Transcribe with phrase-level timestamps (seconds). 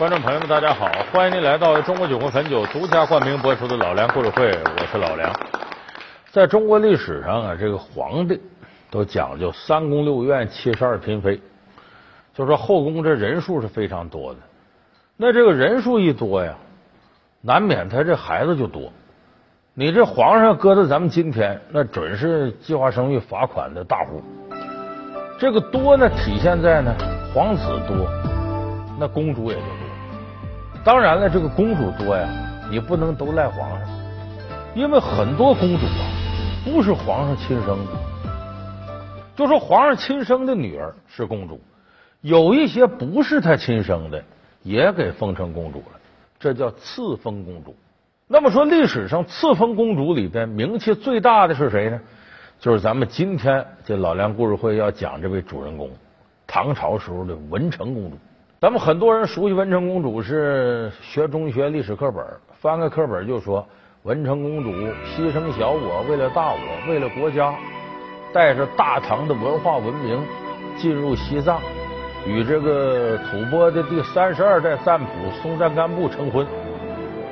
[0.00, 0.90] 观众朋友们，大家好！
[1.12, 5.30] 欢迎您来到中国酒国汾酒独家冠名播出的《老梁故事会》，我是老梁。
[6.30, 8.40] 在中国历史上啊，这个皇帝
[8.90, 11.38] 都讲究三宫六院七十二嫔妃，
[12.32, 14.38] 就说后宫这人数是非常多的。
[15.18, 16.54] 那这个人数一多呀，
[17.42, 18.90] 难免他这孩子就多。
[19.74, 24.22] 你这皇上搁到咱们今天，那准是计划生育罚款的大户。
[25.38, 26.90] 这个多呢，体现在呢，
[27.34, 28.08] 皇子多，
[28.98, 29.89] 那公主也多。
[30.82, 32.26] 当然了，这个公主多呀，
[32.70, 33.88] 你不能都赖皇上，
[34.74, 36.08] 因为很多公主啊
[36.64, 37.92] 不是皇上亲生的。
[39.36, 41.60] 就说皇上亲生的女儿是公主，
[42.22, 44.22] 有一些不是他亲生的，
[44.62, 46.00] 也给封成公主了，
[46.38, 47.76] 这叫赐封公主。
[48.26, 52.00] 那么说，历史上赐封公主里边名气最大的是谁呢？
[52.58, 55.90] 就是咱们今天这老梁故事会要讲这位主人公，
[56.46, 58.16] 唐朝时候的文成公主。
[58.60, 62.22] 咱们很多人熟悉文成公主是学中学历史课本，
[62.60, 63.66] 翻开课本就说
[64.02, 67.54] 文成公主牺牲小我，为了大我，为了国家，
[68.34, 70.22] 带着大唐的文化文明
[70.76, 71.58] 进入西藏，
[72.26, 75.06] 与这个吐蕃的第三十二代赞普
[75.40, 76.46] 松赞干布成婚，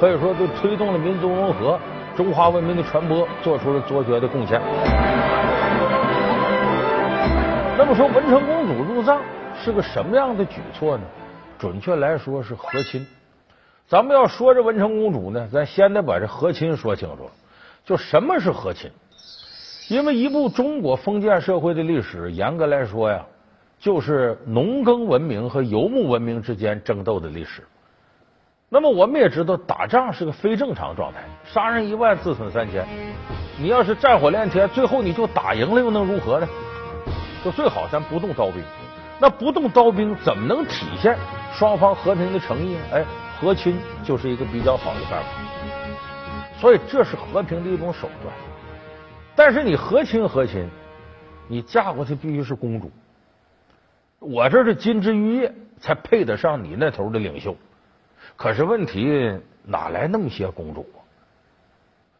[0.00, 1.78] 可以说对推动了民族融合、
[2.16, 4.58] 中华文明的传播做出了卓绝的贡献。
[7.76, 9.20] 那么说，文成公主入藏。
[9.62, 11.04] 是个什么样的举措呢？
[11.58, 13.06] 准确来说是和亲。
[13.86, 17.30] 咱们要说这文成公主呢，咱先得把这和亲说清楚。
[17.84, 18.90] 就什么是和亲？
[19.88, 23.26] 因为一部中国封建社会的历史，严格来说呀，
[23.78, 27.62] 就是农耕文明和游牧文明之间争斗的历史。
[28.68, 32.86] 那么我们也知道，打仗是个非正常状态，杀人一万，自损三千。
[33.58, 36.48] 你要是战火连天，最后你就打赢了，又能如何呢？
[37.44, 38.62] 就最好咱不动刀兵。
[39.20, 41.16] 那不动刀兵怎么能体现
[41.52, 42.80] 双方和平的诚意呢？
[42.92, 43.04] 哎，
[43.38, 45.28] 和亲就是一个比较好的办法。
[46.58, 48.34] 所以这是和平的一种手段。
[49.36, 50.68] 但是你和亲和亲，
[51.48, 52.90] 你嫁过去必须是公主。
[54.18, 57.56] 我这是金枝玉叶，才配得上你那头的领袖。
[58.36, 60.98] 可是问题哪来那么些公主啊？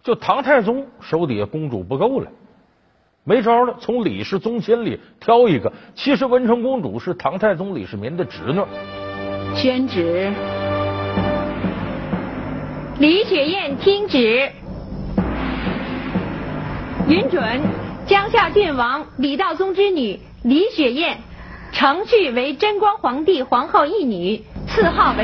[0.02, 2.30] 就唐太宗手底下公主不够了。
[3.30, 5.72] 没招了，从李氏宗亲里挑一个。
[5.94, 8.60] 其实文成公主是唐太宗李世民的侄女。
[9.54, 10.32] 宣旨，
[12.98, 14.50] 李雪燕听旨，
[17.08, 17.60] 允准
[18.04, 21.16] 江夏郡王李道宗之女李雪燕，
[21.70, 25.18] 承续为贞观皇帝皇后一女，赐号为。